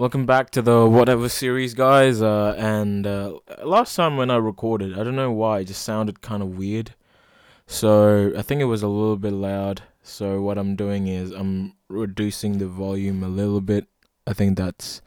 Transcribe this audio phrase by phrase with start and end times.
[0.00, 2.22] Welcome back to the whatever series, guys.
[2.22, 6.22] Uh, and uh, last time when I recorded, I don't know why, it just sounded
[6.22, 6.94] kind of weird.
[7.66, 9.82] So I think it was a little bit loud.
[10.02, 13.88] So what I'm doing is I'm reducing the volume a little bit.
[14.26, 15.02] I think that's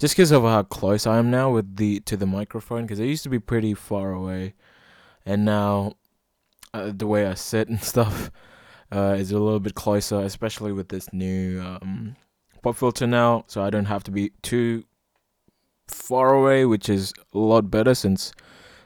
[0.00, 2.82] just because of how close I am now with the to the microphone.
[2.82, 4.54] Because it used to be pretty far away,
[5.24, 5.92] and now
[6.72, 8.32] uh, the way I sit and stuff
[8.90, 12.16] uh, is a little bit closer, especially with this new um,
[12.64, 14.84] pop filter now, so I don't have to be too
[15.86, 18.32] far away, which is a lot better since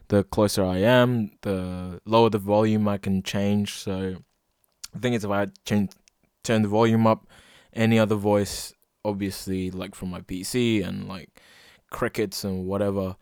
[0.08, 3.74] the closer I am, the lower the volume I can change.
[3.74, 4.16] So
[4.92, 5.92] the thing is, if I change,
[6.42, 7.28] turn the volume up,
[7.72, 11.40] any other voice, obviously, like from my PC and like
[11.90, 13.14] crickets and whatever,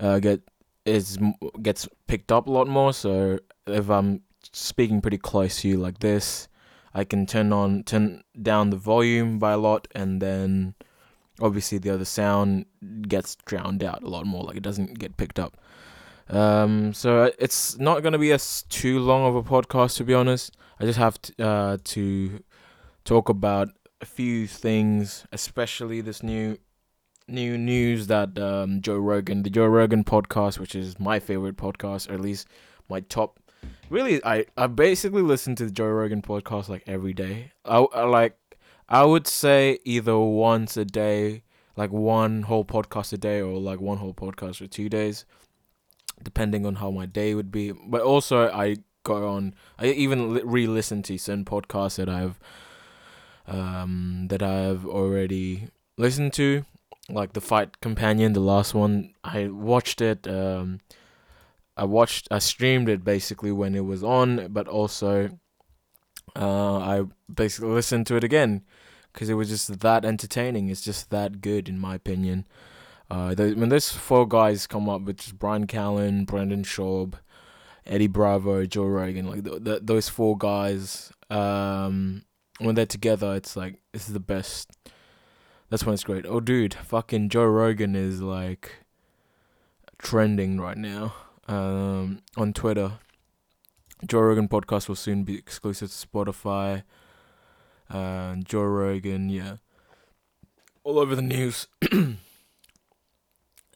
[0.00, 0.40] uh, get
[0.86, 1.18] is
[1.60, 2.94] gets picked up a lot more.
[2.94, 6.48] So if I'm speaking pretty close to you like this,
[6.94, 10.74] I can turn on turn down the volume by a lot and then
[11.40, 12.66] obviously the other sound
[13.08, 15.56] gets drowned out a lot more like it doesn't get picked up.
[16.28, 20.14] Um, so it's not going to be a too long of a podcast to be
[20.14, 20.54] honest.
[20.80, 22.42] I just have to, uh, to
[23.04, 23.68] talk about
[24.00, 26.58] a few things, especially this new
[27.28, 32.10] new news that um, Joe Rogan, the Joe Rogan podcast, which is my favorite podcast,
[32.10, 32.48] or at least
[32.88, 33.38] my top
[33.90, 37.52] really, I I basically listen to the Joe Rogan podcast like every day.
[37.64, 38.36] I, I like
[38.88, 41.42] I would say either once a day,
[41.76, 45.24] like one whole podcast a day, or like one whole podcast for two days,
[46.22, 47.72] depending on how my day would be.
[47.72, 49.54] But also, I go on.
[49.78, 52.38] I even re-listen to certain podcasts that I've
[53.46, 56.64] um that I've already listened to,
[57.08, 59.14] like the Fight Companion, the last one.
[59.24, 60.26] I watched it.
[60.28, 60.80] Um,
[61.76, 65.30] I watched, I streamed it basically when it was on, but also
[66.36, 68.62] uh, I basically listened to it again
[69.12, 70.68] because it was just that entertaining.
[70.68, 72.46] It's just that good, in my opinion.
[73.10, 77.14] Uh, when those four guys come up, which is Bryan Callen, Brendan Schaub,
[77.86, 82.24] Eddie Bravo, Joe Rogan, like the, the, those four guys, um,
[82.58, 84.70] when they're together, it's like this is the best.
[85.68, 86.24] That's when it's great.
[86.26, 88.72] Oh, dude, fucking Joe Rogan is like
[89.98, 91.14] trending right now
[91.52, 92.92] um, on Twitter.
[94.06, 96.82] Joe Rogan podcast will soon be exclusive to Spotify.
[97.90, 99.56] Uh, Joe Rogan, yeah,
[100.82, 101.68] all over the news.
[101.92, 102.18] um,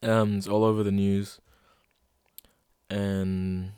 [0.02, 1.38] it's all over the news.
[2.88, 3.72] And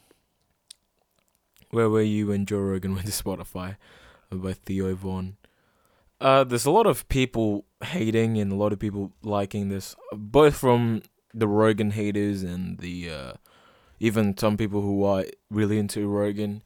[1.70, 3.76] where were you when Joe Rogan went to Spotify?
[4.31, 5.38] By Theo Von.
[6.20, 10.56] Uh, there's a lot of people hating and a lot of people liking this, both
[10.56, 13.32] from the Rogan haters and the uh,
[14.00, 16.62] even some people who are really into Rogan.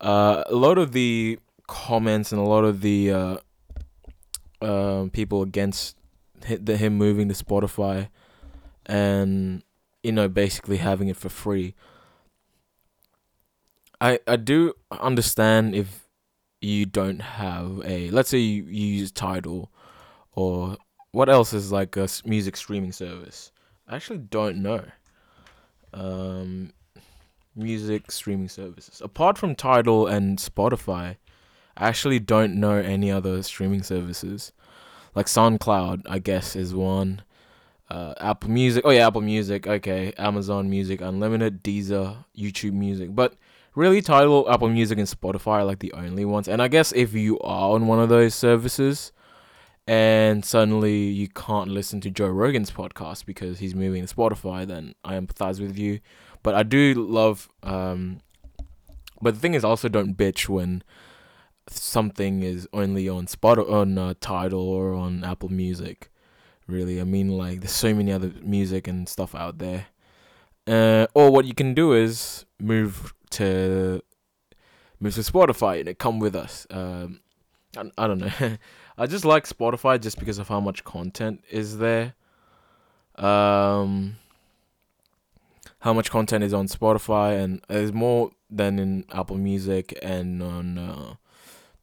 [0.00, 3.36] Uh, a lot of the comments and a lot of the uh,
[4.60, 5.96] uh, people against
[6.40, 8.08] the, him moving to Spotify
[8.86, 9.62] and
[10.02, 11.74] you know basically having it for free.
[14.00, 16.06] I I do understand if
[16.60, 19.70] you don't have a let's say you, you use Tidal
[20.32, 20.76] or
[21.10, 23.52] what else is like a music streaming service.
[23.88, 24.84] I actually don't know
[25.98, 26.72] um,
[27.56, 29.02] music streaming services.
[29.04, 31.16] Apart from Tidal and Spotify,
[31.76, 34.52] I actually don't know any other streaming services.
[35.14, 37.22] Like SoundCloud, I guess, is one.
[37.90, 38.82] Uh, Apple Music.
[38.84, 39.66] Oh yeah, Apple Music.
[39.66, 43.14] Okay, Amazon Music Unlimited, Deezer, YouTube Music.
[43.14, 43.34] But
[43.74, 46.48] really, Tidal, Apple Music, and Spotify are like the only ones.
[46.48, 49.12] And I guess if you are on one of those services,
[49.88, 54.94] and suddenly you can't listen to Joe Rogan's podcast because he's moving to Spotify, then
[55.02, 56.00] I empathize with you.
[56.42, 57.48] But I do love.
[57.62, 58.20] Um,
[59.22, 60.84] but the thing is, also don't bitch when
[61.68, 66.10] something is only on Spot on uh, Tidal or on Apple Music.
[66.66, 69.86] Really, I mean, like there's so many other music and stuff out there.
[70.66, 74.02] Uh, or what you can do is move to
[75.00, 76.66] move to Spotify and come with us.
[76.68, 77.20] Um,
[77.78, 78.56] I, I don't know.
[78.98, 82.14] I just like Spotify just because of how much content is there.
[83.16, 84.16] Um,
[85.80, 90.78] how much content is on Spotify, and there's more than in Apple Music and on
[90.78, 91.14] uh,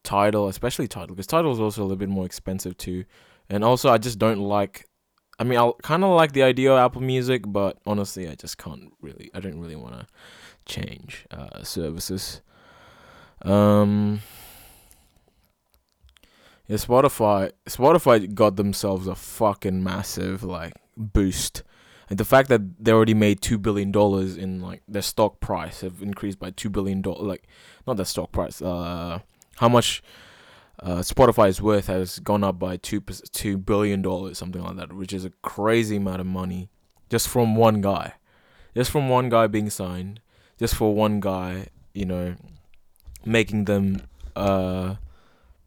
[0.02, 3.04] Tidal, especially Tidal, because Tidal is also a little bit more expensive too.
[3.48, 4.86] And also, I just don't like.
[5.38, 8.58] I mean, I kind of like the idea of Apple Music, but honestly, I just
[8.58, 9.30] can't really.
[9.34, 10.06] I don't really want to
[10.66, 12.40] change uh, services.
[13.42, 14.20] Um,
[16.68, 21.62] yeah, Spotify Spotify got themselves a fucking massive like boost.
[22.08, 25.80] And the fact that they already made two billion dollars in like their stock price
[25.80, 27.48] have increased by two billion dollars like
[27.86, 29.20] not their stock price, uh
[29.56, 30.02] how much
[30.80, 33.00] uh, Spotify's worth has gone up by two
[33.32, 36.68] two billion dollars, something like that, which is a crazy amount of money
[37.08, 38.14] just from one guy,
[38.74, 40.20] just from one guy being signed,
[40.58, 42.36] just for one guy, you know,
[43.24, 44.02] making them
[44.34, 44.96] uh,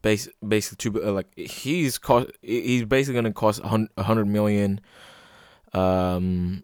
[0.01, 4.81] base basically two uh, like he's cost he's basically gonna cost a hundred million,
[5.73, 6.63] um,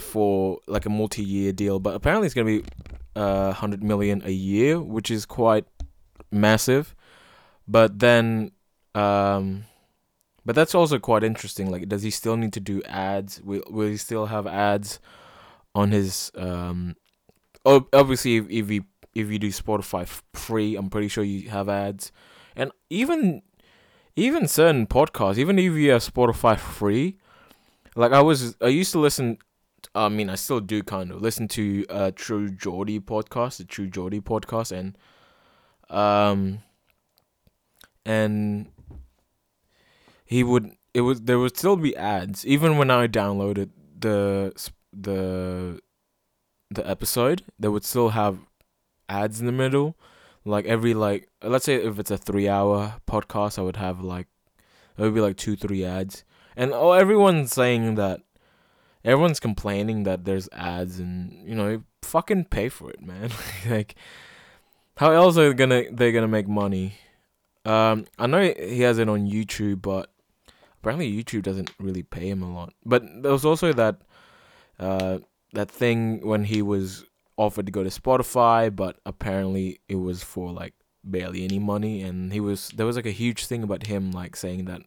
[0.00, 2.64] for like a multi year deal, but apparently it's gonna be
[3.16, 5.66] uh hundred million a year, which is quite
[6.30, 6.94] massive
[7.68, 8.52] but then,
[8.94, 9.64] um,
[10.44, 11.70] but that's also quite interesting.
[11.70, 13.40] Like, does he still need to do ads?
[13.40, 14.98] Will Will he still have ads
[15.74, 16.32] on his?
[16.34, 16.96] Um,
[17.64, 18.84] obviously, if, if you
[19.14, 22.10] if you do Spotify free, I'm pretty sure you have ads,
[22.56, 23.42] and even
[24.16, 27.16] even certain podcasts, even if you have Spotify free,
[27.96, 29.38] like I was, I used to listen.
[29.94, 33.88] I mean, I still do kind of listen to uh True Geordie podcast, the True
[33.88, 34.96] Geordie podcast, and
[35.90, 36.60] um
[38.04, 38.66] and
[40.24, 44.52] he would it was there would still be ads even when I downloaded the
[44.92, 45.80] the
[46.70, 48.38] the episode they would still have
[49.08, 49.96] ads in the middle
[50.44, 54.26] like every like let's say if it's a 3 hour podcast I would have like
[54.96, 56.24] it would be like 2 3 ads.
[56.56, 58.20] And oh everyone's saying that
[59.04, 63.30] everyone's complaining that there's ads and you know fucking pay for it man.
[63.68, 63.94] Like
[64.96, 66.94] how else are they gonna they're gonna make money?
[67.64, 70.12] Um, I know he has it on YouTube, but
[70.80, 72.74] apparently YouTube doesn't really pay him a lot.
[72.84, 74.02] But there was also that
[74.78, 75.18] uh,
[75.52, 77.04] that thing when he was
[77.36, 80.74] offered to go to Spotify, but apparently it was for like
[81.04, 84.36] barely any money, and he was there was like a huge thing about him like
[84.36, 84.82] saying that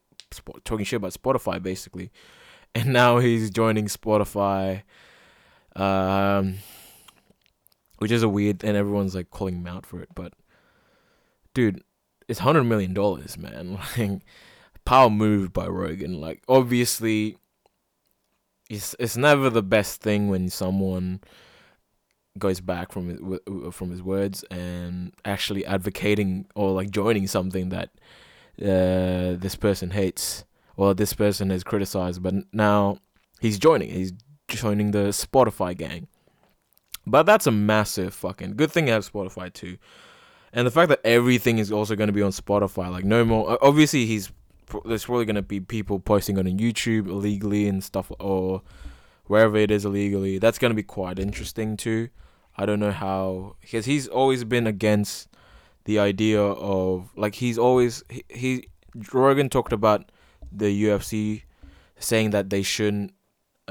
[0.63, 2.11] talking shit about Spotify basically,
[2.75, 4.83] and now he's joining Spotify,
[5.75, 6.55] um,
[7.99, 10.33] which is a weird, and everyone's like calling him out for it, but
[11.53, 11.81] dude
[12.27, 13.79] it's hundred million dollars, man.
[13.97, 14.21] Like
[14.83, 16.21] power move by Rogan.
[16.21, 17.37] Like obviously,
[18.69, 21.21] it's it's never the best thing when someone
[22.37, 23.39] goes back from his,
[23.73, 27.89] from his words and actually advocating or like joining something that
[28.61, 30.45] uh, this person hates
[30.77, 32.97] or this person has criticized, but now
[33.39, 33.89] he's joining.
[33.89, 34.13] He's
[34.47, 36.07] joining the Spotify gang.
[37.07, 39.77] But that's a massive fucking good thing I have Spotify too
[40.55, 43.63] and the fact that everything is also going to be on Spotify, like no more.
[43.63, 44.31] Obviously, he's
[44.85, 48.61] there's probably going to be people posting on YouTube illegally and stuff, or
[49.25, 50.39] wherever it is illegally.
[50.39, 52.07] That's going to be quite interesting too.
[52.57, 55.27] I don't know how because he's always been against
[55.85, 58.67] the idea of like he's always he, he
[59.13, 60.11] Rogan talked about
[60.51, 61.43] the UFC
[61.99, 63.13] saying that they shouldn't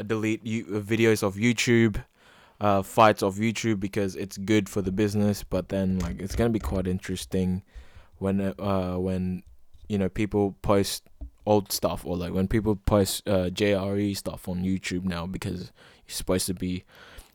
[0.06, 2.02] delete videos of YouTube
[2.60, 5.42] uh, fights off YouTube because it's good for the business.
[5.42, 7.62] But then like it's gonna be quite interesting
[8.18, 9.42] when uh when
[9.88, 11.04] you know people post
[11.46, 15.72] old stuff or like when people post uh, JRE stuff on YouTube now because
[16.06, 16.84] it's supposed to be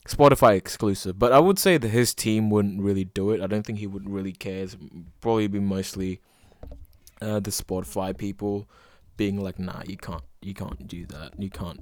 [0.08, 1.20] Spotify exclusive.
[1.20, 3.42] But I would say that his team wouldn't really do it.
[3.42, 4.64] I don't think he would really care.
[4.64, 4.78] It's
[5.22, 6.22] probably be mostly
[7.22, 8.68] uh, the Spotify people
[9.18, 11.34] being like, nah, you can't, you can't do that.
[11.38, 11.82] You can't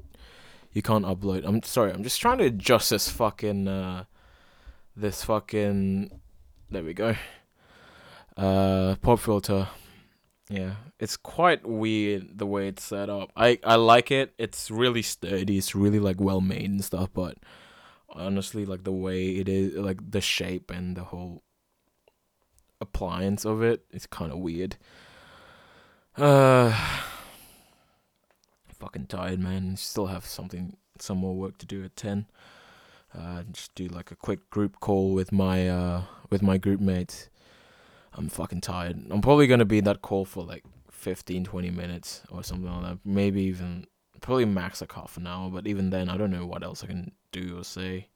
[0.77, 1.43] you can't upload.
[1.43, 1.91] I'm sorry.
[1.91, 4.03] I'm just trying to adjust this fucking uh,
[4.95, 6.11] this fucking.
[6.69, 7.15] There we go.
[8.37, 9.69] Uh, pop filter.
[10.49, 13.31] Yeah, it's quite weird the way it's set up.
[13.35, 14.35] I I like it.
[14.37, 15.57] It's really sturdy.
[15.57, 17.09] It's really like well made and stuff.
[17.11, 17.37] But
[18.09, 21.43] honestly, like the way it is, like the shape and the whole
[22.79, 24.77] appliance of it, it's kind of weird.
[26.15, 26.71] Uh
[28.79, 29.75] fucking tired, man.
[29.75, 32.27] Still have something, some more work to do at ten.
[33.17, 37.29] Uh, just do like a quick group call with my uh with my group mates.
[38.13, 39.05] I'm fucking tired.
[39.09, 42.83] I'm probably gonna be in that call for like 15, 20 minutes or something like
[42.83, 42.99] that.
[43.05, 43.85] Maybe even
[44.21, 45.49] probably max like half an hour.
[45.49, 47.11] But even then, I don't know what else I can
[47.41, 48.07] do or say.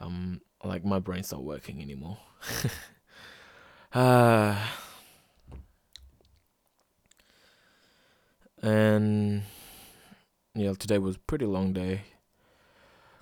[0.00, 2.18] Um, like my brain's not working anymore.
[3.92, 4.56] uh
[8.62, 9.42] and
[10.54, 12.02] yeah, today was a pretty long day.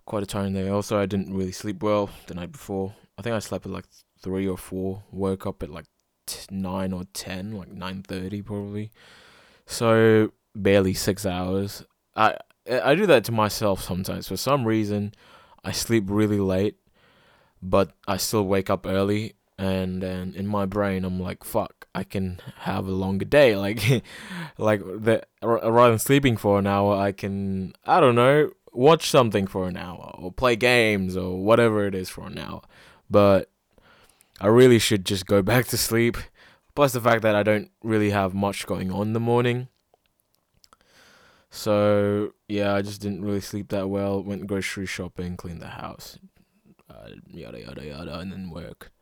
[0.04, 0.68] Quite a tiring day.
[0.68, 2.94] Also, I didn't really sleep well the night before.
[3.18, 3.84] I think I slept at like
[4.22, 5.02] three or four.
[5.10, 5.84] Woke up at like
[6.26, 8.90] t- nine or ten, like nine thirty probably.
[9.66, 11.84] So barely six hours.
[12.16, 12.36] I
[12.70, 14.28] I do that to myself sometimes.
[14.28, 15.12] For some reason,
[15.64, 16.76] I sleep really late,
[17.62, 22.04] but I still wake up early and then in my brain i'm like fuck i
[22.04, 24.04] can have a longer day like
[24.56, 29.48] like the rather than sleeping for an hour i can i don't know watch something
[29.48, 32.62] for an hour or play games or whatever it is for an hour
[33.10, 33.50] but
[34.40, 36.16] i really should just go back to sleep
[36.78, 39.66] Plus the fact that I don't really have much going on in the morning.
[41.50, 44.22] So yeah, I just didn't really sleep that well.
[44.22, 46.18] Went grocery shopping, cleaned the house,
[46.90, 48.92] uh, yada yada yada, and then work.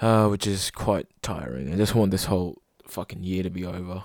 [0.00, 1.72] Uh, which is quite tiring.
[1.72, 4.04] I just want this whole fucking year to be over.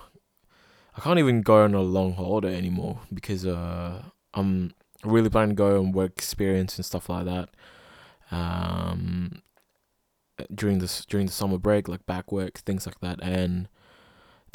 [0.95, 4.03] I can't even go on a long holiday anymore because uh,
[4.33, 7.49] I'm really planning to go on work experience and stuff like that.
[8.29, 9.41] Um,
[10.53, 13.67] during this during the summer break, like back work, things like that, and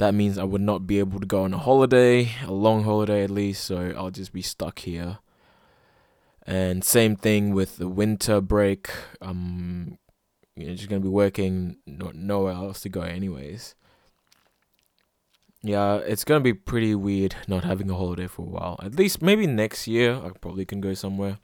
[0.03, 3.23] that means I would not be able to go on a holiday, a long holiday
[3.23, 5.19] at least, so I'll just be stuck here.
[6.45, 8.91] And same thing with the winter break.
[9.21, 9.99] I'm
[10.57, 13.77] you know, just gonna be working, no, nowhere else to go, anyways.
[15.63, 18.81] Yeah, it's gonna be pretty weird not having a holiday for a while.
[18.83, 21.39] At least maybe next year, I probably can go somewhere.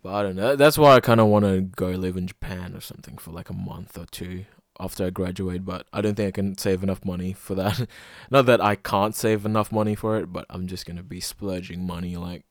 [0.00, 0.54] But I don't know.
[0.54, 3.50] That's why I kind of want to go live in Japan or something for like
[3.50, 4.44] a month or two
[4.80, 5.64] after I graduate.
[5.64, 7.86] But I don't think I can save enough money for that.
[8.30, 11.86] Not that I can't save enough money for it, but I'm just gonna be splurging
[11.86, 12.44] money like,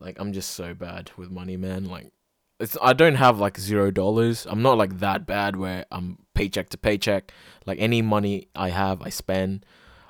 [0.00, 1.84] like I'm just so bad with money, man.
[1.84, 2.12] Like,
[2.60, 4.46] it's I don't have like zero dollars.
[4.48, 7.32] I'm not like that bad where I'm paycheck to paycheck.
[7.66, 9.66] Like any money I have, I spend.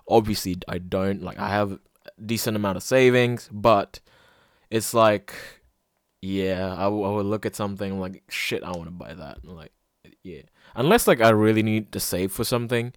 [0.08, 1.22] Obviously, I don't.
[1.22, 1.78] Like I have
[2.24, 4.00] decent amount of savings, but
[4.70, 5.34] it's like
[6.24, 8.62] yeah, I, w- I would look at something like shit.
[8.62, 9.38] I want to buy that.
[9.44, 9.72] I'm like,
[10.22, 10.42] yeah,
[10.74, 12.92] unless like I really need to save for something,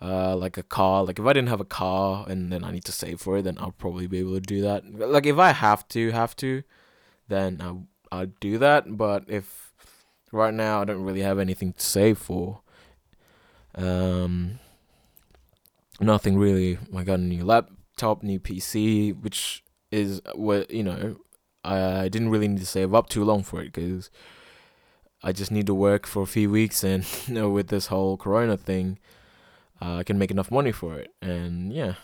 [0.00, 1.04] uh, like a car.
[1.04, 3.42] Like if I didn't have a car and then I need to save for it,
[3.42, 4.84] then I'll probably be able to do that.
[4.98, 6.62] Like if I have to, have to,
[7.28, 8.96] then I I'd do that.
[8.96, 9.72] But if
[10.32, 12.60] right now I don't really have anything to save for,
[13.74, 14.58] um,
[16.00, 16.78] nothing really.
[16.94, 21.16] I got a new laptop, new PC, which is what you know
[21.64, 24.10] I didn't really need to save up too long for it because
[25.26, 28.16] I just need to work for a few weeks, and you know, with this whole
[28.16, 28.98] Corona thing,
[29.82, 31.94] uh, I can make enough money for it, and yeah.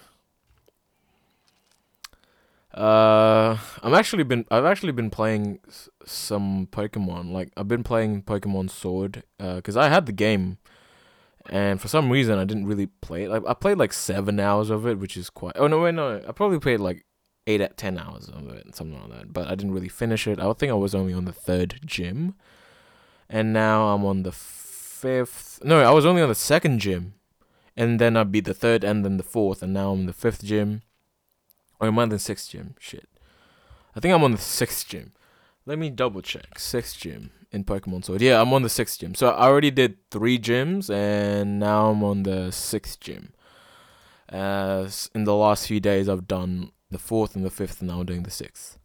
[2.74, 7.30] Uh, I'm actually been I've actually been playing s- some Pokemon.
[7.30, 9.22] Like I've been playing Pokemon Sword.
[9.38, 10.56] Uh, cause I had the game,
[11.50, 13.30] and for some reason I didn't really play it.
[13.30, 15.52] Like I played like seven hours of it, which is quite.
[15.56, 17.04] Oh no, wait, no, I probably played like
[17.46, 19.32] eight at ten hours of it, something like that.
[19.34, 20.40] But I didn't really finish it.
[20.40, 22.34] I think I was only on the third gym,
[23.32, 25.58] and now I'm on the fifth.
[25.64, 27.14] No, I was only on the second gym,
[27.76, 30.44] and then I'd be the third, and then the fourth, and now I'm the fifth
[30.44, 30.82] gym.
[31.80, 32.74] Or am I the sixth gym?
[32.78, 33.08] Shit,
[33.96, 35.12] I think I'm on the sixth gym.
[35.64, 36.58] Let me double check.
[36.58, 38.20] Sixth gym in Pokemon Sword.
[38.20, 39.14] Yeah, I'm on the sixth gym.
[39.14, 43.32] So I already did three gyms, and now I'm on the sixth gym.
[44.28, 48.00] As in the last few days, I've done the fourth and the fifth, and now
[48.00, 48.78] I'm doing the sixth.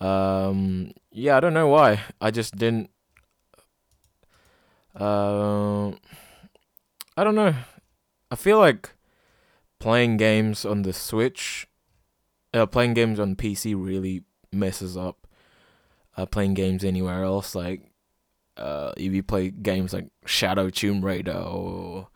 [0.00, 2.00] Um, yeah, I don't know why.
[2.20, 2.90] I just didn't.
[4.94, 5.88] Uh,
[7.16, 7.54] I don't know.
[8.30, 8.90] I feel like
[9.78, 11.66] playing games on the Switch,
[12.54, 14.22] uh, playing games on PC really
[14.52, 15.26] messes up.
[16.14, 17.90] Uh, playing games anywhere else, like
[18.58, 22.08] uh, if you play games like Shadow Tomb Raider or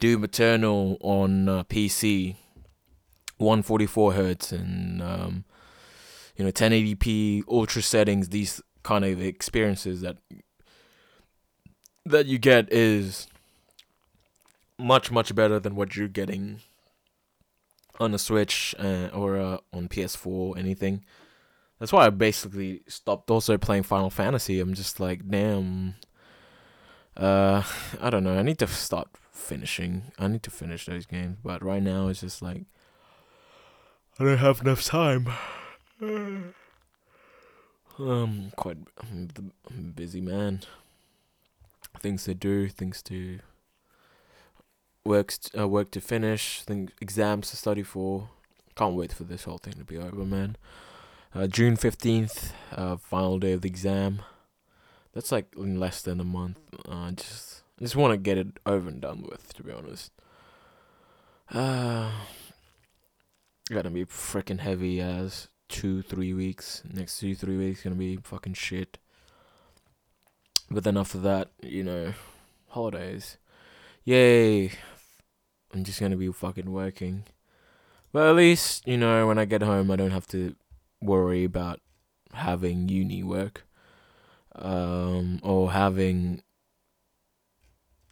[0.00, 2.34] Doom Eternal on uh, PC,
[3.38, 5.44] 144 hertz and um,
[6.36, 10.16] you know 1080p ultra settings these kind of experiences that
[12.06, 13.26] that you get is
[14.78, 16.60] much much better than what you're getting
[17.98, 21.04] on a switch uh, or uh, on ps4 anything.
[21.78, 24.60] That's why i basically stopped also playing final fantasy.
[24.60, 25.94] I'm just like damn
[27.16, 27.62] uh
[28.00, 28.38] i don't know.
[28.38, 30.12] I need to start finishing.
[30.18, 31.38] I need to finish those games.
[31.42, 32.64] But right now it's just like
[34.18, 35.28] I don't have enough time.
[37.98, 40.62] um, quite I'm busy man.
[42.00, 43.40] Things to do, things to
[45.04, 48.30] works uh, work to finish, things exams to study for.
[48.74, 50.56] Can't wait for this whole thing to be over, man.
[51.34, 54.22] Uh, June fifteenth, uh, final day of the exam.
[55.12, 56.60] That's like in less than a month.
[56.88, 60.12] Uh, just just want to get it over and done with, to be honest.
[61.50, 62.10] Uh
[63.68, 66.84] Gonna be freaking heavy as two, three weeks.
[66.88, 68.98] Next two, three weeks gonna be fucking shit.
[70.70, 72.14] But then after that, you know,
[72.68, 73.38] holidays.
[74.04, 74.72] Yay!
[75.72, 77.24] I'm just gonna be fucking working.
[78.12, 80.56] But at least, you know, when I get home, I don't have to
[81.00, 81.80] worry about
[82.32, 83.64] having uni work.
[84.54, 86.42] Um, or having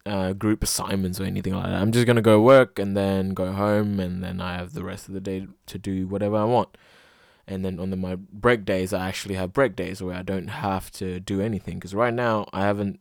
[0.05, 1.81] uh, group assignments or anything like that.
[1.81, 5.07] I'm just gonna go work and then go home, and then I have the rest
[5.07, 6.77] of the day to do whatever I want.
[7.47, 10.47] And then on the, my break days, I actually have break days where I don't
[10.47, 11.75] have to do anything.
[11.75, 12.99] Because right now, I haven't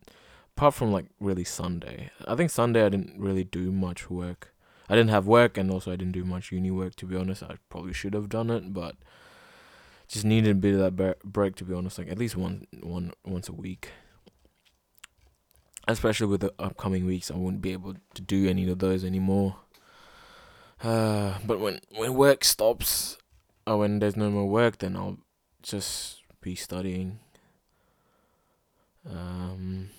[0.57, 2.11] apart from like really Sunday.
[2.27, 4.55] I think Sunday I didn't really do much work.
[4.89, 6.95] I didn't have work, and also I didn't do much uni work.
[6.97, 8.97] To be honest, I probably should have done it, but
[10.09, 11.57] just needed a bit of that break.
[11.57, 13.91] To be honest, like at least one one once a week.
[15.87, 19.57] Especially with the upcoming weeks, I wouldn't be able to do any of those anymore.
[20.83, 23.17] Uh, but when when work stops,
[23.67, 25.19] or when there's no more work, then I'll
[25.63, 27.21] just be studying.
[29.09, 29.91] Um.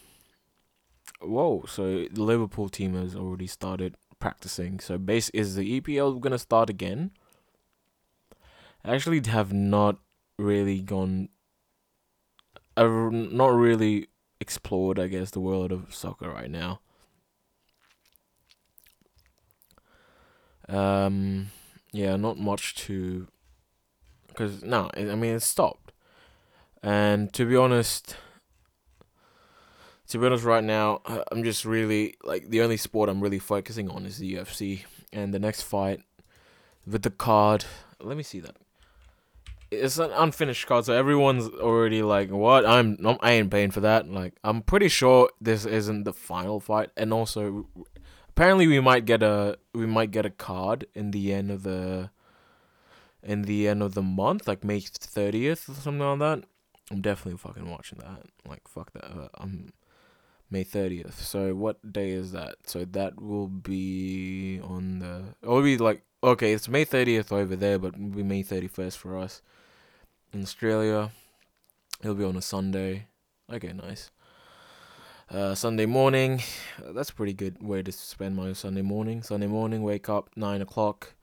[1.22, 1.66] Whoa!
[1.68, 4.80] So the Liverpool team has already started practicing.
[4.80, 7.12] So base is the EPL gonna start again?
[8.84, 9.98] I actually have not
[10.38, 11.30] really gone.
[12.78, 14.08] I've not really
[14.40, 16.82] explored, I guess, the world of soccer right now.
[20.68, 21.52] Um,
[21.92, 23.28] yeah, not much to,
[24.36, 25.92] because no, I mean it stopped,
[26.84, 28.16] and to be honest,
[30.10, 31.02] to be honest, right now
[31.32, 35.34] I'm just really like the only sport I'm really focusing on is the UFC, and
[35.34, 36.02] the next fight
[36.86, 37.66] with the card.
[38.02, 38.58] Let me see that.
[39.72, 42.66] It's an unfinished card, so everyone's already like, "What?
[42.66, 43.18] I'm not.
[43.22, 47.12] I ain't paying for that." Like, I'm pretty sure this isn't the final fight, and
[47.12, 47.68] also,
[48.30, 52.12] apparently, we might get a we might get a card in the end of the
[53.26, 56.48] in the end of the month, like May thirtieth or something like that.
[56.92, 58.24] I'm definitely fucking watching that.
[58.48, 59.06] Like, fuck that.
[59.06, 59.74] Uh, I'm
[60.52, 61.14] May 30th.
[61.14, 62.56] So what day is that?
[62.68, 65.24] So that will be on the.
[65.42, 68.98] It will be like okay, it's May 30th over there, but it'll be May 31st
[68.98, 69.42] for us
[70.34, 71.12] in Australia.
[72.02, 73.08] It'll be on a Sunday.
[73.52, 74.12] Okay, nice.
[75.30, 76.42] Uh, Sunday morning.
[76.80, 79.24] That's a pretty good way to spend my Sunday morning.
[79.24, 81.15] Sunday morning, wake up nine o'clock,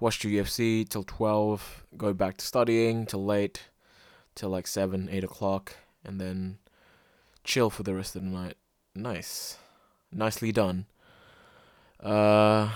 [0.00, 3.68] watch your UFC till twelve, go back to studying till late,
[4.34, 6.58] till like seven, eight o'clock, and then
[7.44, 8.54] chill for the rest of the night.
[8.94, 9.58] Nice.
[10.12, 10.86] Nicely done.
[12.00, 12.70] Uh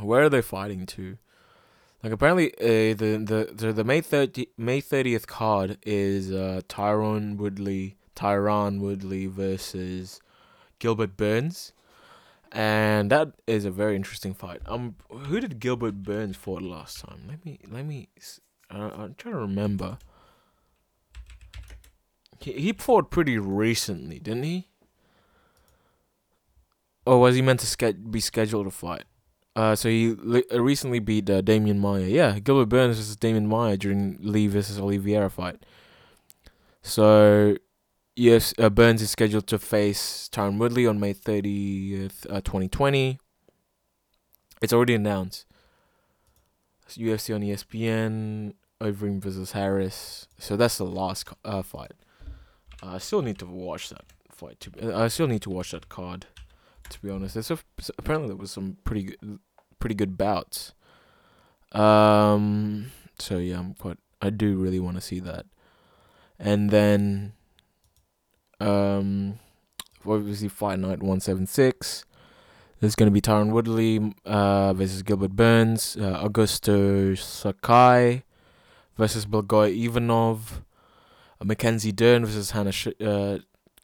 [0.00, 1.18] where are they fighting to?
[2.02, 7.96] Like apparently uh, the the the, May 30 May 30th card is uh Tyrone Woodley
[8.14, 10.20] Tyron Woodley versus
[10.78, 11.72] Gilbert Burns.
[12.52, 14.60] And that is a very interesting fight.
[14.66, 17.22] Um who did Gilbert Burns fought last time?
[17.28, 18.08] Let me let me
[18.70, 19.98] uh, I'm trying to remember.
[22.40, 24.68] He he fought pretty recently, didn't he?
[27.06, 29.04] Or was he meant to ske- be scheduled to fight?
[29.56, 32.04] Uh, so he li- uh, recently beat uh, Demian Maia.
[32.04, 35.64] Yeah, Gilbert Burns versus Demian Maia during Lee versus Oliveira fight.
[36.82, 37.56] So,
[38.18, 43.18] yes, uh, Burns is scheduled to face Tyron Woodley on May 30th, uh, 2020.
[44.60, 45.46] It's already announced.
[46.84, 50.26] It's UFC on ESPN, Overeem versus Harris.
[50.38, 51.92] So that's the last uh, fight.
[52.82, 54.60] I still need to watch that fight.
[54.60, 56.26] To, I still need to watch that card.
[56.90, 57.50] To be honest, there's
[57.98, 59.38] apparently there was some pretty good,
[59.78, 60.72] pretty good bouts.
[61.72, 62.92] Um.
[63.18, 63.98] So yeah, I'm quite.
[64.22, 65.44] I do really want to see that.
[66.38, 67.34] And then,
[68.60, 69.38] um,
[70.06, 72.04] obviously fight night one seven six.
[72.80, 78.24] There's gonna be Tyron Woodley uh versus Gilbert Burns, uh, Augusto Sakai
[78.96, 80.62] versus Blagoy Ivanov.
[81.44, 83.38] Mackenzie Dern versus Hannah Sh- uh,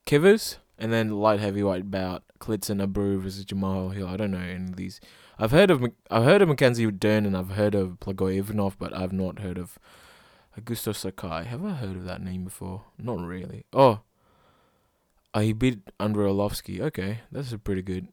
[0.07, 4.09] Kivers, and then light heavyweight bout Klidson Abreu versus Jamal Hill.
[4.09, 5.01] I don't know any of these.
[5.39, 8.93] I've heard of I've heard of Mackenzie Dern and I've heard of Blagoy Ivanov, but
[8.97, 9.79] I've not heard of
[10.59, 11.45] Augusto Sakai.
[11.45, 12.83] Have I heard of that name before?
[12.99, 13.65] Not really.
[13.73, 14.01] Oh,
[15.35, 16.81] uh, he beat Andrei Arlovsky.
[16.81, 18.09] Okay, that's a pretty good,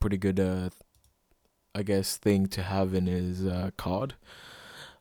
[0.00, 0.68] pretty good, uh,
[1.74, 4.14] I guess, thing to have in his uh, card.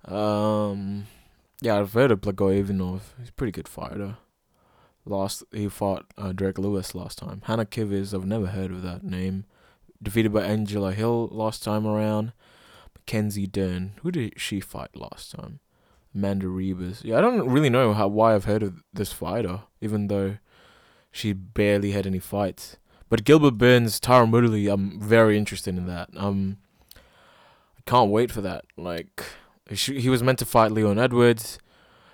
[0.06, 1.08] Um.
[1.62, 3.14] Yeah, I've heard of Ivanov.
[3.18, 4.18] He's a pretty good fighter.
[5.06, 7.42] Last he fought uh, Derrick Lewis last time.
[7.46, 9.46] Hannah Kivers, I've never heard of that name.
[10.02, 12.34] Defeated by Angela Hill last time around.
[12.94, 15.62] Mackenzie Dern, who did she fight last time?
[16.16, 17.04] Amanda Ribas.
[17.04, 20.38] Yeah, I don't really know how why I've heard of this fighter, even though
[21.12, 22.78] she barely had any fights.
[23.10, 26.10] But Gilbert Burns, Tyron Woodley, I'm very interested in that.
[26.16, 26.58] Um,
[26.96, 28.66] I can't wait for that.
[28.78, 29.24] Like
[29.70, 31.60] he was meant to fight Leon Edwards.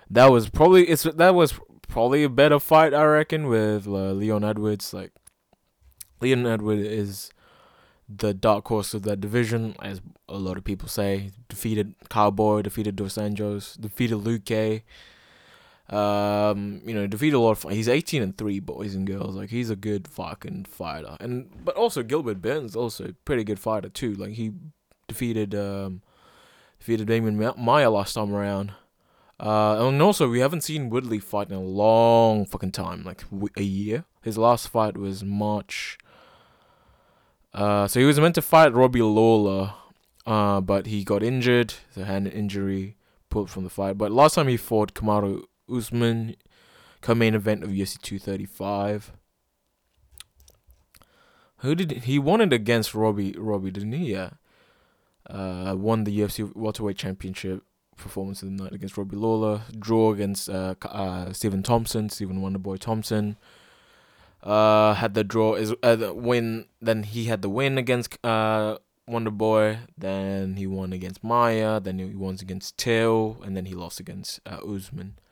[0.08, 1.54] That was probably it's that was
[1.88, 4.92] probably a better fight I reckon with uh, Leon Edwards.
[4.92, 5.12] Like
[6.20, 7.30] Leon Edwards is
[8.18, 11.30] the dark horse of that division, as a lot of people say.
[11.48, 14.82] Defeated Cowboy, defeated Dos Anjos, defeated Luque.
[15.88, 17.70] Um, you know, defeated a lot of.
[17.70, 19.34] He's eighteen and three, boys and girls.
[19.34, 23.88] Like he's a good fucking fighter, and but also Gilbert Burns also pretty good fighter
[23.88, 24.14] too.
[24.14, 24.52] Like he
[25.08, 26.02] defeated um
[26.78, 28.72] defeated Demian Maia last time around.
[29.40, 33.24] Uh, and also we haven't seen Woodley fight in a long fucking time, like
[33.56, 34.04] a year.
[34.22, 35.96] His last fight was March.
[37.52, 39.74] Uh, so he was meant to fight Robbie Lawler,
[40.26, 42.96] uh, but he got injured, the hand injury,
[43.28, 43.98] pulled from the fight.
[43.98, 46.36] But last time he fought Kamaru Usman,
[47.00, 49.12] co-main event of UFC 235.
[51.58, 53.34] Who did he won it against Robbie?
[53.36, 54.12] Robbie didn't he?
[54.12, 54.30] Yeah.
[55.28, 57.62] Uh, won the UFC welterweight championship
[57.96, 59.62] performance of the night against Robbie Lawler.
[59.78, 63.36] Draw against uh, uh, Stephen Thompson, Stephen Wonderboy Thompson.
[64.42, 66.66] Uh, had the draw is uh, the win.
[66.80, 69.80] Then he had the win against uh Wonder Boy.
[69.98, 71.80] Then he won against Maia.
[71.80, 75.18] Then he won against Till, and then he lost against uh, Usman.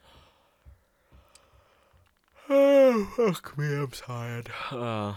[2.50, 4.50] Oh, fuck me, I'm tired.
[4.70, 5.12] Uh,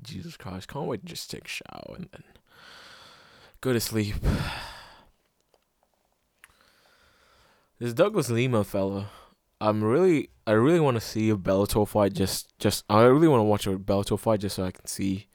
[0.00, 2.22] Jesus Christ, can't wait to just take a shower and then
[3.60, 4.14] go to sleep.
[7.80, 9.08] This Douglas Lima fella,
[9.60, 12.14] I'm really, I really want to see a Bellator fight.
[12.14, 15.26] Just, just, I really want to watch a Bellator fight just so I can see,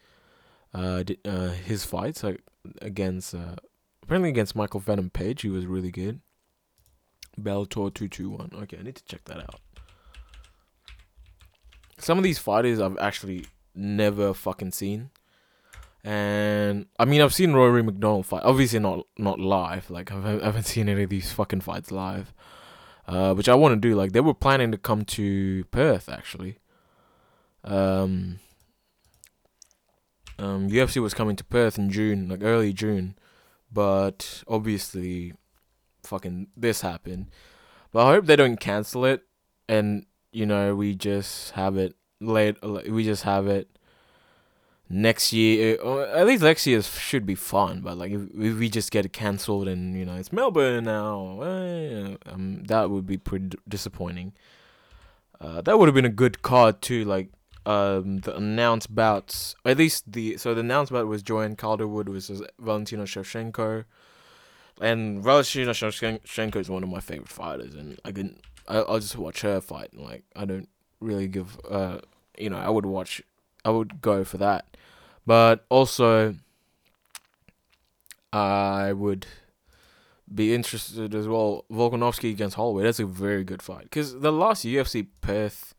[0.74, 2.42] uh, uh his fights like
[2.82, 3.56] against, uh,
[4.04, 5.42] apparently against Michael Venom Page.
[5.42, 6.22] He was really good.
[7.40, 8.52] Bellator two two one.
[8.54, 9.60] Okay, I need to check that out.
[12.00, 15.10] Some of these fighters I've actually never fucking seen.
[16.04, 18.44] And I mean, I've seen Rory MacDonald fight.
[18.44, 19.90] Obviously, not not live.
[19.90, 22.34] Like I haven't seen any of these fucking fights live,
[23.08, 23.96] uh, which I want to do.
[23.96, 26.60] Like they were planning to come to Perth actually.
[27.64, 28.40] Um,
[30.38, 33.16] um, UFC was coming to Perth in June, like early June,
[33.72, 35.34] but obviously,
[36.04, 37.28] fucking this happened.
[37.92, 39.24] But I hope they don't cancel it,
[39.70, 42.58] and you know we just have it late.
[42.90, 43.70] We just have it
[44.90, 47.82] next year, or at least next year should be fun.
[47.82, 52.16] But like if, if we just get cancelled and you know it's Melbourne now, eh,
[52.28, 54.34] um, that would be pretty disappointing.
[55.40, 57.04] Uh, that would have been a good card too.
[57.06, 57.30] Like
[57.66, 62.42] um, the announced bouts, at least the so the announced bout was Joanne Calderwood was
[62.60, 63.86] Valentina Shevchenko,
[64.80, 69.18] and Valentina Shevchenko is one of my favorite fighters, and I can I, I'll just
[69.18, 69.92] watch her fight.
[69.94, 70.70] And, like I don't
[71.02, 72.00] really give uh
[72.38, 73.22] you know I would watch
[73.66, 74.78] I would go for that.
[75.26, 76.36] But also,
[78.32, 79.26] I would
[80.34, 81.66] be interested as well.
[81.72, 82.84] Volkanovski against Holloway.
[82.84, 85.74] That's a very good fight because the last UFC Perth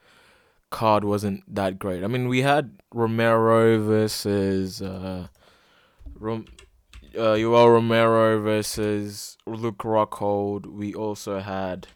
[0.70, 2.02] card wasn't that great.
[2.02, 5.28] I mean, we had Romero versus uh,
[6.18, 6.46] Rom-
[7.16, 10.66] uh, Yoel Romero versus Luke Rockhold.
[10.66, 11.86] We also had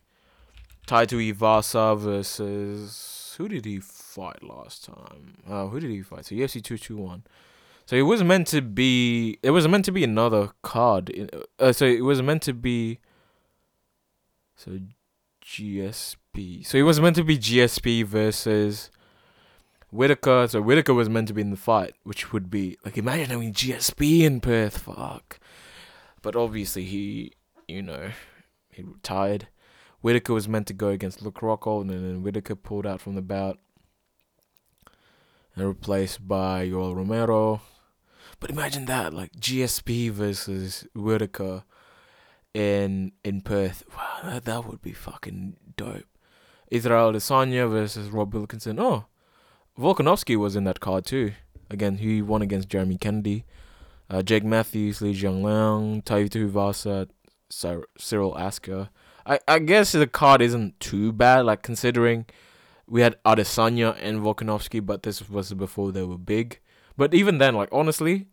[0.87, 5.37] Tai Tuivasa versus who did he fight last time?
[5.49, 6.27] Uh, who did he fight?
[6.27, 7.25] So UFC two two one.
[7.87, 9.39] So it was meant to be.
[9.43, 11.11] It was meant to be another card.
[11.59, 13.01] Uh, so it was meant to be.
[14.55, 14.79] So
[15.45, 16.65] GSP.
[16.65, 18.91] So it was meant to be GSP versus
[19.91, 20.47] Whitaker.
[20.49, 23.53] So Whitaker was meant to be in the fight, which would be like imagine having
[23.53, 24.79] GSP in Perth.
[24.79, 25.41] Fuck.
[26.23, 27.33] But obviously he,
[27.67, 28.11] you know,
[28.71, 29.49] he retired.
[30.01, 33.23] Whitaker was meant to go against Luke Rockhold, and then Whitaker pulled out from the
[33.23, 33.59] bout
[35.55, 37.61] and replaced by Yoel Romero.
[38.39, 41.65] But imagine that, like GSP versus Whitaker
[42.55, 43.85] in in Perth.
[43.95, 46.05] Wow, that, that would be fucking dope.
[46.71, 48.79] Israel Adesanya versus Rob Wilkinson.
[48.79, 49.07] Oh,
[49.79, 51.33] Volkanovski was in that card too.
[51.69, 53.45] Again, he won against Jeremy Kennedy.
[54.09, 57.09] Uh, Jake Matthews, Li Jingliang, Tai Tuivasa,
[57.49, 58.89] Cyril Asker.
[59.27, 62.27] I, I guess the card isn't too bad, like considering
[62.91, 66.59] we had Adesanya and Volkanovski, but this was before they were big.
[66.97, 68.27] But even then, like honestly,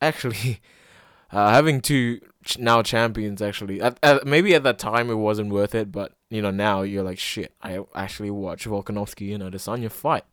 [0.00, 0.60] actually,
[1.32, 5.52] uh, having two ch- now champions actually, at, at, maybe at that time it wasn't
[5.52, 7.54] worth it, but you know now you're like shit.
[7.62, 10.24] I actually watch Volkanovski and Adesanya fight,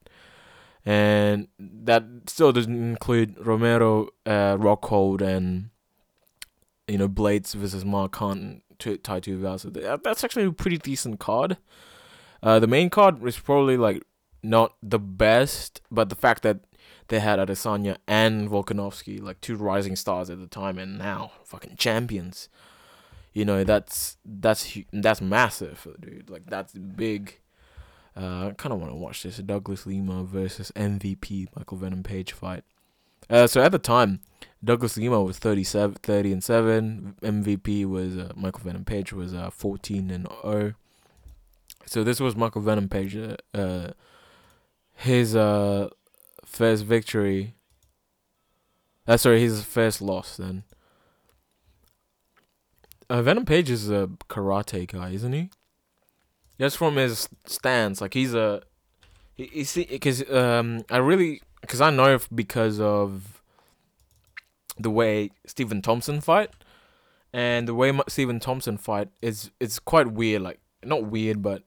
[0.86, 5.70] and that still doesn't include Romero, uh, Rockhold, and
[6.88, 10.02] you know Blaydes versus Mark Hunt, Tai Tuivasa.
[10.04, 11.58] That's actually a pretty decent card.
[12.44, 14.04] Uh, the main card was probably like
[14.44, 16.60] not the best, but the fact that
[17.08, 21.76] they had Adesanya and Volkanovski, like two rising stars at the time, and now fucking
[21.78, 22.50] champions.
[23.34, 26.30] You know that's that's that's massive, dude.
[26.30, 27.40] Like that's big.
[28.16, 32.32] Uh, I kind of want to watch this Douglas Lima versus MVP Michael Venom Page
[32.32, 32.64] fight.
[33.30, 34.22] Uh, so at the time,
[34.66, 37.16] Douglas Lima was 37, 30 and seven.
[37.22, 40.42] MVP was uh, Michael Venom Page was uh, fourteen and zero.
[40.44, 40.74] Oh.
[41.86, 43.16] So this was Michael Venom Page.
[43.16, 43.92] Uh, uh,
[44.96, 45.90] his uh
[46.44, 47.54] first victory.
[49.06, 50.64] That's uh, sorry, his first loss then.
[53.10, 55.50] uh, Venom Page is a karate guy, isn't he?
[56.60, 58.62] Just from his stance, like he's a,
[59.36, 63.35] he, see, because um, I really, because I know because of
[64.78, 66.52] the way Stephen Thompson fight,
[67.34, 71.64] and the way Stephen Thompson fight is it's quite weird, like not weird, but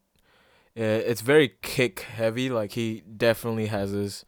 [0.77, 2.51] uh, it's very kick heavy.
[2.51, 4.25] Like he definitely has his,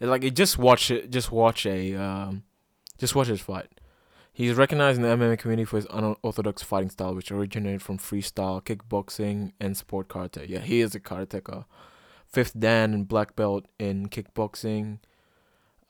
[0.00, 2.44] like you just watch it, just watch a, um,
[2.98, 3.68] just watch his fight.
[4.32, 8.62] He's recognized in the MMA community for his unorthodox fighting style, which originated from freestyle,
[8.62, 10.48] kickboxing, and sport karate.
[10.48, 11.64] Yeah, he is a karateka.
[12.26, 15.00] Fifth Dan and black belt in kickboxing.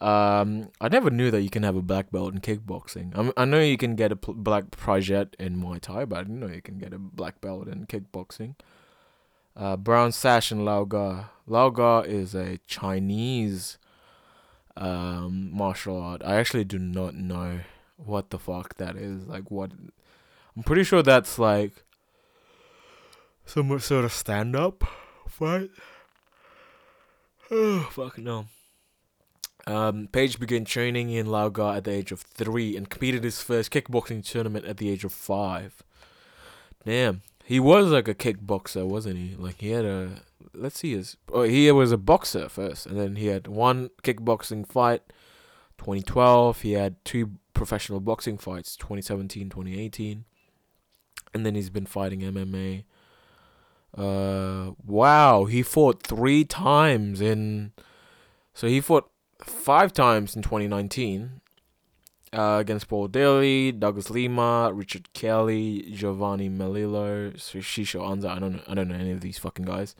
[0.00, 3.12] Um, I never knew that you can have a black belt in kickboxing.
[3.36, 6.22] I, I know you can get a pl- black project in Muay Thai, but I
[6.22, 8.54] didn't know you can get a black belt in kickboxing.
[9.54, 11.30] Uh, brown sash in Lau Gar.
[11.46, 13.76] Lau Gar is a Chinese
[14.76, 16.22] um, martial art.
[16.24, 17.60] I actually do not know
[17.96, 19.26] what the fuck that is.
[19.26, 19.72] Like what
[20.56, 21.84] I'm pretty sure that's like
[23.44, 24.84] some sort of stand up
[25.28, 25.70] fight.
[27.50, 28.46] Oh fuck no.
[29.66, 33.42] Um, Page began training in Lau Gar at the age of three and competed his
[33.42, 35.82] first kickboxing tournament at the age of five.
[36.84, 39.36] Damn, he was like a kickboxer, wasn't he?
[39.36, 40.22] Like he had a
[40.54, 41.16] let's see his.
[41.32, 45.02] Oh, he was a boxer first, and then he had one kickboxing fight.
[45.78, 50.24] 2012, he had two professional boxing fights 2017 2018
[51.34, 52.84] and then he's been fighting MMA
[53.98, 57.72] uh wow he fought 3 times in
[58.54, 59.09] so he fought
[59.44, 61.40] 5 times in 2019
[62.32, 68.30] uh, against Paul Daley, Douglas Lima, Richard Kelly, Giovanni Melillo, Shisho Anza.
[68.30, 68.62] I don't know.
[68.68, 69.96] I don't know any of these fucking guys.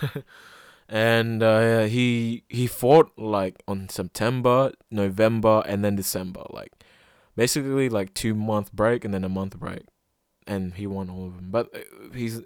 [0.88, 6.72] and uh, he he fought like on September, November, and then December, like
[7.36, 9.82] basically like two month break and then a month break,
[10.46, 11.50] and he won all of them.
[11.50, 11.80] But uh,
[12.14, 12.40] he's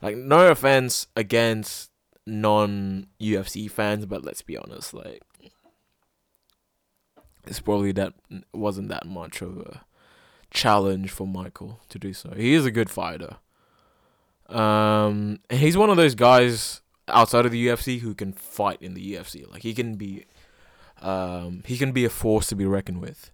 [0.00, 1.90] like no offense against
[2.28, 5.22] non UFC fans, but let's be honest, like
[7.46, 8.12] it's probably that
[8.52, 9.84] wasn't that much of a
[10.50, 12.32] challenge for Michael to do so.
[12.36, 13.36] He is a good fighter.
[14.48, 19.14] Um, he's one of those guys outside of the UFC who can fight in the
[19.14, 19.50] UFC.
[19.50, 20.26] Like he can be,
[21.00, 23.30] um, he can be a force to be reckoned with.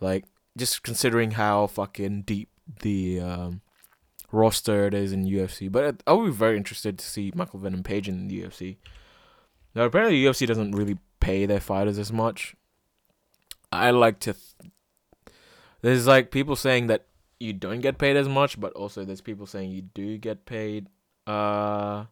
[0.00, 0.24] Like
[0.56, 2.48] just considering how fucking deep
[2.82, 3.60] the um,
[4.32, 5.70] roster it is in UFC.
[5.70, 8.76] But I would be very interested to see Michael Venom Page in the UFC.
[9.74, 12.54] Now apparently UFC doesn't really pay their fighters as much.
[13.72, 14.32] I like to.
[14.32, 14.72] Th-
[15.82, 17.06] there's like people saying that
[17.38, 20.86] you don't get paid as much, but also there's people saying you do get paid.
[21.26, 22.06] Uh,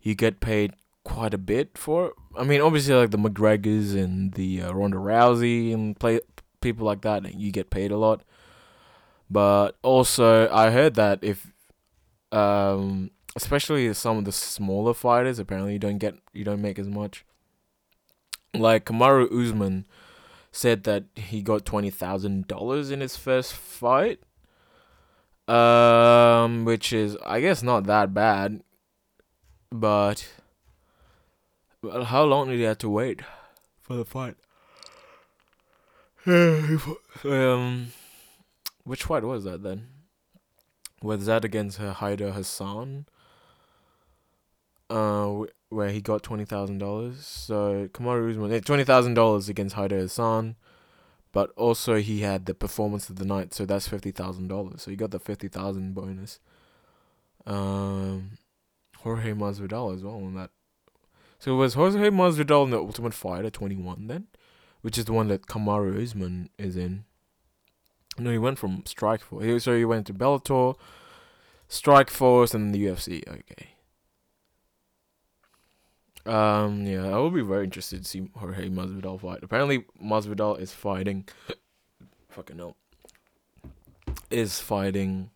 [0.00, 2.06] you get paid quite a bit for.
[2.08, 2.12] it.
[2.36, 6.20] I mean, obviously, like the McGregors and the uh, Ronda Rousey and play
[6.60, 8.22] people like that, you get paid a lot.
[9.30, 11.52] But also, I heard that if,
[12.30, 16.88] um, especially some of the smaller fighters, apparently you don't get you don't make as
[16.88, 17.24] much.
[18.54, 19.86] Like Kamaru Usman
[20.52, 24.20] said that he got twenty thousand dollars in his first fight.
[25.48, 28.62] Um, which is I guess not that bad,
[29.70, 30.28] but
[32.04, 33.20] how long did he have to wait
[33.80, 34.36] for the fight?
[36.26, 37.92] um,
[38.86, 39.88] which fight was that then?
[41.02, 43.06] Was that against Haider Hassan?
[44.88, 47.26] Uh, where he got twenty thousand dollars.
[47.26, 50.56] So Kamaru Usman, twenty thousand dollars against Haider Hassan,
[51.32, 54.82] but also he had the performance of the night, so that's fifty thousand dollars.
[54.82, 56.38] So he got the fifty thousand bonus.
[57.46, 58.38] Um,
[58.98, 60.50] Jorge Masvidal as well on that.
[61.38, 64.28] So was Jorge Masvidal in the Ultimate Fighter twenty one then?
[64.86, 67.05] which is the one that Kamaru Usman is in.
[68.18, 69.62] No, he went from Strikeforce.
[69.62, 70.76] So he went to Bellator,
[71.68, 73.22] Strikeforce, and the UFC.
[73.28, 73.68] Okay.
[76.24, 76.86] Um.
[76.86, 79.40] Yeah, I will be very interested to see Jorge Masvidal fight.
[79.42, 81.28] Apparently, Masvidal is fighting.
[82.30, 82.74] fucking no.
[84.30, 85.30] Is fighting.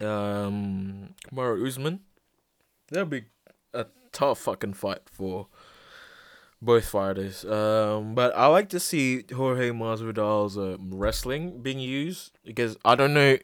[0.00, 2.00] Um, Kamaru Usman.
[2.88, 3.24] That'll be
[3.72, 5.48] a tough fucking fight for
[6.64, 7.44] both fighters.
[7.44, 13.14] Um, but I like to see Jorge Masvidal's uh, wrestling being used because I don't
[13.14, 13.38] know,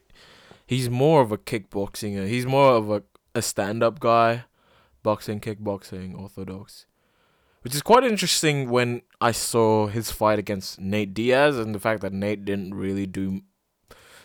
[0.67, 2.27] he's more of a kickboxing.
[2.27, 3.03] He's more of a
[3.35, 4.45] a stand up guy,
[5.03, 6.87] boxing, kickboxing, orthodox,
[7.63, 12.01] which is quite interesting when I saw his fight against Nate Diaz and the fact
[12.03, 13.43] that Nate didn't really do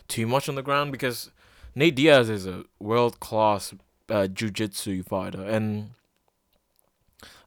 [0.08, 1.32] too much on the ground because
[1.74, 3.74] Nate Diaz is a world class
[4.10, 5.92] uh, jiu jitsu fighter and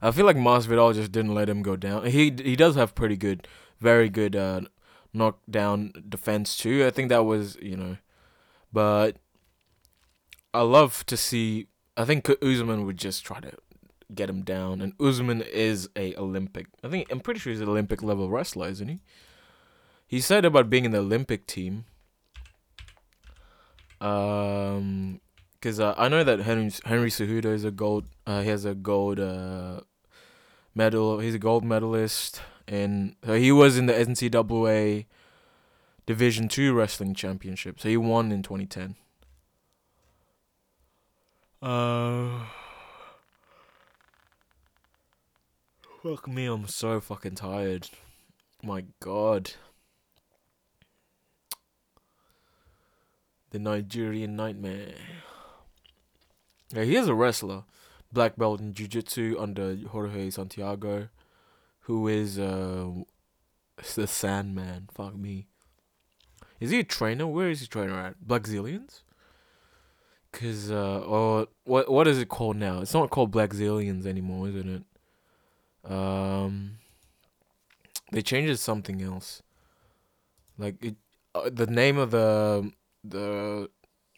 [0.01, 2.05] I feel like Masvidal just didn't let him go down.
[2.05, 3.47] He he does have pretty good,
[3.79, 4.61] very good uh,
[5.13, 6.85] knock down defense too.
[6.85, 7.97] I think that was you know,
[8.71, 9.17] but
[10.53, 11.67] I love to see.
[11.97, 13.51] I think Usman would just try to
[14.13, 16.67] get him down, and Usman is a Olympic.
[16.83, 18.99] I think I'm pretty sure he's an Olympic level wrestler, isn't he?
[20.07, 21.85] He said about being in the Olympic team.
[24.01, 25.19] Um,
[25.53, 28.05] because uh, I know that Henry Henry Cejudo is a gold.
[28.25, 29.81] Uh, he has a gold uh
[30.73, 31.19] medal.
[31.19, 35.05] He's a gold medalist, and so he was in the NCAA
[36.05, 37.79] Division Two Wrestling Championship.
[37.79, 38.95] So he won in 2010.
[41.61, 42.45] Uh,
[46.01, 47.89] fuck me, I'm so fucking tired.
[48.63, 49.51] My God.
[53.51, 54.93] The Nigerian Nightmare.
[56.71, 57.63] Yeah, he is a wrestler.
[58.11, 61.09] Black belt in Jiu Jitsu under Jorge Santiago,
[61.81, 62.89] who is uh,
[63.95, 64.89] the Sandman.
[64.93, 65.47] Fuck me.
[66.59, 67.27] Is he a trainer?
[67.27, 68.27] Where is he trainer at?
[68.27, 69.01] Black Blackzilians?
[70.31, 72.81] Cause uh, or what what is it called now?
[72.81, 74.85] It's not called Black Blackzilians anymore, isn't
[75.85, 75.91] it?
[75.91, 76.77] Um,
[78.11, 79.41] they changed it to something else.
[80.57, 80.97] Like it,
[81.33, 82.71] uh, the name of the
[83.03, 83.69] the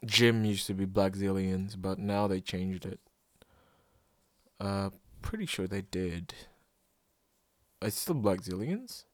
[0.05, 2.99] gym used to be Black Blackzilians, but now they changed it.
[4.61, 4.91] Uh,
[5.23, 6.35] pretty sure they did.
[7.81, 9.05] It's still Blackzilians.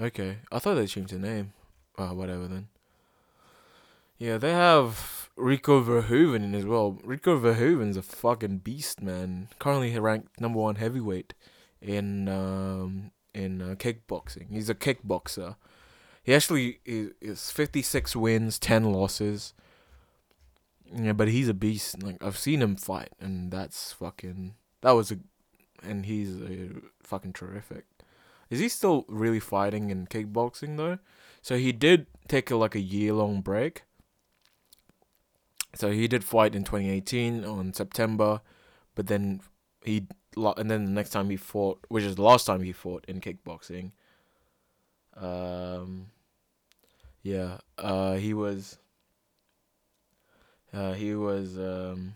[0.00, 1.52] Okay, I thought they changed the name.
[1.98, 2.68] Oh, whatever then.
[4.18, 7.00] Yeah, they have Rico Verhoeven in as well.
[7.02, 9.48] Rico Verhoeven's a fucking beast, man.
[9.58, 11.34] Currently ranked number one heavyweight
[11.82, 14.52] in um in uh, kickboxing.
[14.52, 15.56] He's a kickboxer.
[16.22, 19.54] He actually is, is fifty six wins, ten losses.
[20.94, 22.02] Yeah, but he's a beast.
[22.02, 24.54] Like I've seen him fight, and that's fucking.
[24.82, 25.18] That was a,
[25.82, 26.70] and he's a
[27.02, 27.84] fucking terrific.
[28.50, 30.98] Is he still really fighting in kickboxing though?
[31.42, 33.82] So he did take a, like a year long break.
[35.74, 38.40] So he did fight in 2018 on September,
[38.94, 39.40] but then
[39.82, 43.04] he and then the next time he fought, which is the last time he fought
[43.08, 43.92] in kickboxing.
[45.16, 46.06] Um.
[47.22, 47.58] Yeah.
[47.78, 48.14] Uh.
[48.14, 48.78] He was.
[50.72, 50.92] Uh.
[50.92, 51.58] He was.
[51.58, 52.14] Um.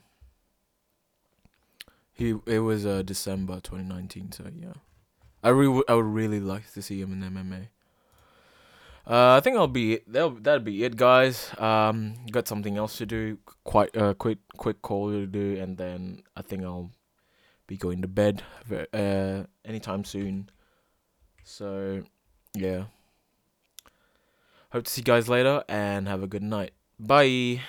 [2.13, 2.35] He.
[2.47, 4.33] It was uh December 2019.
[4.33, 4.73] So yeah.
[5.43, 7.69] I really, I would really like to see him in MMA.
[9.07, 11.51] Uh, I think I'll be that'll that'll be it, guys.
[11.59, 13.39] Um, got something else to do.
[13.65, 16.91] Quite a uh, quick quick call to do, and then I think I'll
[17.67, 18.43] be going to bed
[18.93, 20.51] uh anytime soon.
[21.45, 22.05] So,
[22.55, 22.85] yeah.
[24.71, 26.73] Hope to see you guys later, and have a good night.
[26.99, 27.63] Bye.